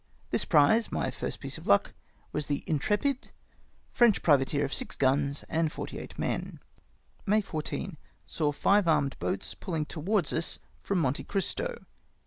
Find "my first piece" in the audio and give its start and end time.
0.91-1.59